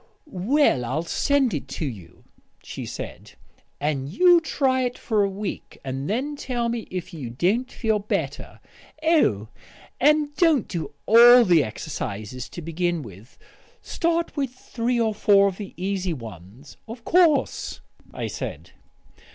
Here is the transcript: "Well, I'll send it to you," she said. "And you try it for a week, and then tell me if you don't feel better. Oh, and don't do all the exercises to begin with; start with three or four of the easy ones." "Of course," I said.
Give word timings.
"Well, 0.25 0.83
I'll 0.83 1.03
send 1.03 1.53
it 1.53 1.67
to 1.67 1.85
you," 1.85 2.23
she 2.63 2.87
said. 2.87 3.33
"And 3.79 4.09
you 4.09 4.41
try 4.41 4.81
it 4.81 4.97
for 4.97 5.23
a 5.23 5.29
week, 5.29 5.77
and 5.85 6.09
then 6.09 6.35
tell 6.35 6.69
me 6.69 6.87
if 6.89 7.13
you 7.13 7.29
don't 7.29 7.71
feel 7.71 7.99
better. 7.99 8.59
Oh, 9.03 9.49
and 9.99 10.35
don't 10.37 10.67
do 10.67 10.95
all 11.05 11.45
the 11.45 11.63
exercises 11.63 12.49
to 12.49 12.63
begin 12.63 13.03
with; 13.03 13.37
start 13.83 14.35
with 14.35 14.49
three 14.49 14.99
or 14.99 15.13
four 15.13 15.47
of 15.47 15.57
the 15.57 15.71
easy 15.77 16.13
ones." 16.13 16.77
"Of 16.87 17.05
course," 17.05 17.81
I 18.11 18.25
said. 18.25 18.71